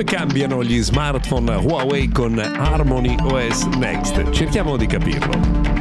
[0.00, 4.30] Come cambiano gli smartphone Huawei con Harmony OS Next?
[4.30, 5.79] Cerchiamo di capirlo.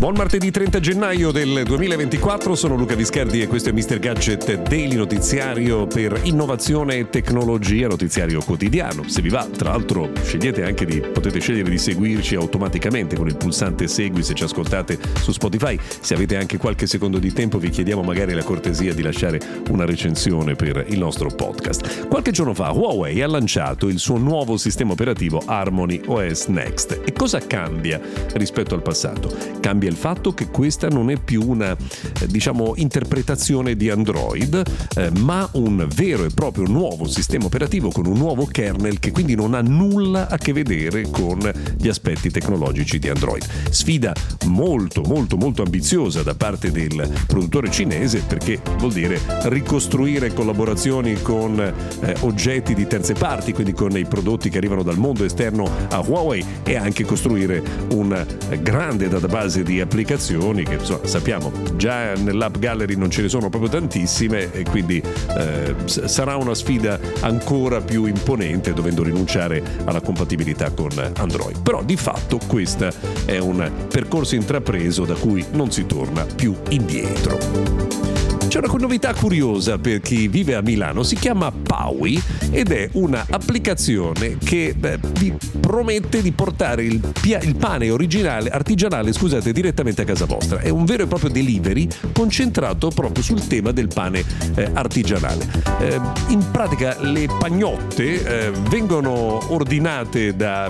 [0.00, 3.98] Buon martedì 30 gennaio del 2024, sono Luca Viscardi e questo è Mr.
[3.98, 9.06] Gadget Daily Notiziario per innovazione e tecnologia, notiziario quotidiano.
[9.06, 13.36] Se vi va, tra l'altro, scegliete anche di, potete scegliere di seguirci automaticamente con il
[13.36, 15.78] pulsante Segui se ci ascoltate su Spotify.
[16.00, 19.84] Se avete anche qualche secondo di tempo vi chiediamo magari la cortesia di lasciare una
[19.84, 22.06] recensione per il nostro podcast.
[22.08, 27.02] Qualche giorno fa Huawei ha lanciato il suo nuovo sistema operativo Harmony OS Next.
[27.04, 28.00] E cosa cambia
[28.32, 29.30] rispetto al passato?
[29.60, 34.62] Cambia il fatto che questa non è più una eh, diciamo, interpretazione di Android,
[34.96, 39.34] eh, ma un vero e proprio nuovo sistema operativo con un nuovo kernel che quindi
[39.34, 41.38] non ha nulla a che vedere con
[41.76, 43.44] gli aspetti tecnologici di Android.
[43.70, 44.14] Sfida
[44.46, 51.58] molto molto molto ambiziosa da parte del produttore cinese perché vuol dire ricostruire collaborazioni con
[51.58, 55.98] eh, oggetti di terze parti, quindi con i prodotti che arrivano dal mondo esterno a
[55.98, 58.26] Huawei e anche costruire un
[58.62, 63.70] grande database di applicazioni che insomma, sappiamo già nell'app gallery non ce ne sono proprio
[63.70, 65.02] tantissime e quindi
[65.36, 71.60] eh, sarà una sfida ancora più imponente dovendo rinunciare alla compatibilità con Android.
[71.62, 72.88] Però di fatto questo
[73.24, 78.29] è un percorso intrapreso da cui non si torna più indietro.
[78.50, 82.20] C'è una novità curiosa per chi vive a Milano, si chiama Paui
[82.50, 89.12] ed è un'applicazione che beh, vi promette di portare il, pia- il pane originale, artigianale,
[89.12, 90.58] scusate, direttamente a casa vostra.
[90.58, 94.24] È un vero e proprio delivery concentrato proprio sul tema del pane
[94.56, 95.46] eh, artigianale.
[95.78, 96.00] Eh,
[96.30, 100.68] in pratica le pagnotte eh, vengono ordinate da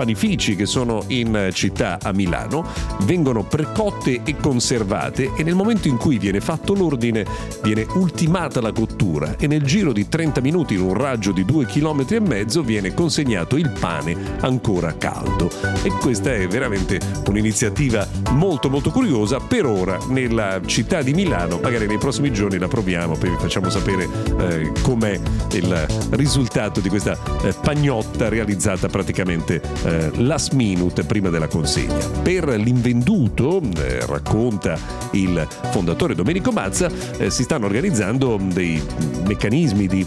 [0.00, 2.66] panifici che sono in città a Milano,
[3.02, 7.26] vengono precotte e conservate e nel momento in cui viene fatto l'ordine
[7.62, 11.66] viene ultimata la cottura e nel giro di 30 minuti in un raggio di 2
[11.66, 15.50] km e mezzo viene consegnato il pane ancora caldo.
[15.82, 21.86] E questa è veramente un'iniziativa molto molto curiosa per ora nella città di Milano, magari
[21.86, 25.20] nei prossimi giorni la proviamo, poi vi facciamo sapere eh, com'è
[25.52, 32.06] il risultato di questa eh, pagnotta realizzata praticamente eh, eh, last minute prima della consegna.
[32.22, 34.78] Per l'invenduto, eh, racconta
[35.12, 38.80] il fondatore Domenico Mazza, eh, si stanno organizzando dei
[39.24, 40.06] meccanismi di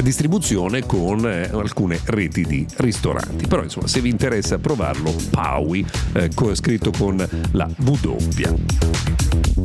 [0.00, 3.46] distribuzione con eh, alcune reti di ristoranti.
[3.46, 8.16] Però insomma, se vi interessa provarlo, Paui, eh, scritto con la W.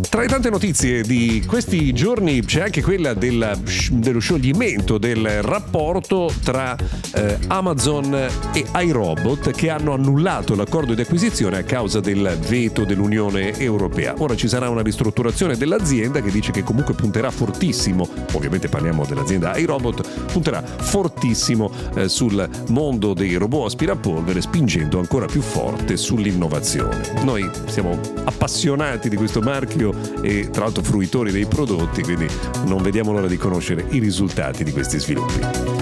[0.09, 3.57] Tra le tante notizie di questi giorni c'è anche quella della,
[3.91, 6.75] dello scioglimento del rapporto tra
[7.13, 8.13] eh, Amazon
[8.53, 14.13] e iRobot che hanno annullato l'accordo di acquisizione a causa del veto dell'Unione Europea.
[14.17, 19.57] Ora ci sarà una ristrutturazione dell'azienda che dice che comunque punterà fortissimo, ovviamente parliamo dell'azienda
[19.57, 27.23] iRobot, punterà fortissimo eh, sul mondo dei robot aspirapolvere spingendo ancora più forte sull'innovazione.
[27.23, 32.27] Noi siamo appassionati di questo marchio e tra l'altro fruitori dei prodotti, quindi
[32.65, 35.81] non vediamo l'ora di conoscere i risultati di questi sviluppi.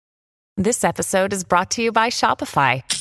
[0.61, 3.00] This episode is brought to you by Shopify.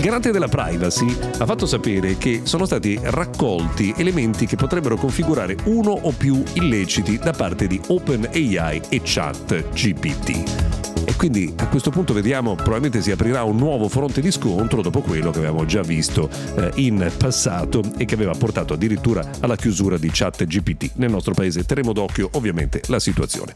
[0.00, 5.54] Il garante della privacy ha fatto sapere che sono stati raccolti elementi che potrebbero configurare
[5.64, 10.78] uno o più illeciti da parte di OpenAI e ChatGPT
[11.20, 15.30] quindi a questo punto vediamo, probabilmente si aprirà un nuovo fronte di scontro dopo quello
[15.30, 20.08] che avevamo già visto eh, in passato e che aveva portato addirittura alla chiusura di
[20.10, 20.92] chat GPT.
[20.94, 23.52] Nel nostro paese terremo d'occhio ovviamente la situazione.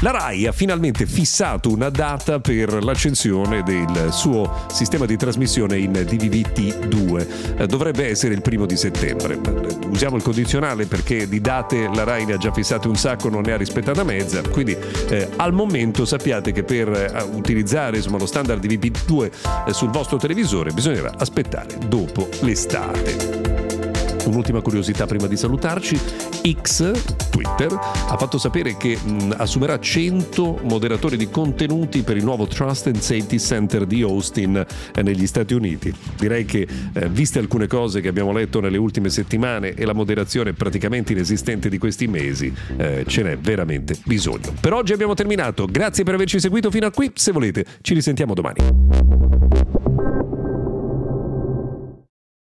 [0.00, 5.92] La RAI ha finalmente fissato una data per l'accensione del suo sistema di trasmissione in
[5.92, 7.56] DVB-T2.
[7.56, 9.40] Eh, dovrebbe essere il primo di settembre.
[9.88, 13.40] Usiamo il condizionale perché di date la RAI ne ha già fissate un sacco, non
[13.42, 14.76] ne ha rispettata mezza, quindi
[15.08, 19.30] eh, al momento sappiate che per eh, utilizzare insomma, lo standard DVB-2
[19.66, 23.75] eh, sul vostro televisore bisognerà aspettare dopo l'estate.
[24.26, 25.98] Un'ultima curiosità prima di salutarci,
[26.60, 32.46] X, Twitter, ha fatto sapere che mh, assumerà 100 moderatori di contenuti per il nuovo
[32.46, 34.56] Trust and Safety Center di Austin
[34.94, 35.94] eh, negli Stati Uniti.
[36.18, 40.52] Direi che, eh, viste alcune cose che abbiamo letto nelle ultime settimane e la moderazione
[40.52, 44.52] praticamente inesistente di questi mesi, eh, ce n'è veramente bisogno.
[44.60, 48.34] Per oggi abbiamo terminato, grazie per averci seguito fino a qui, se volete ci risentiamo
[48.34, 49.85] domani.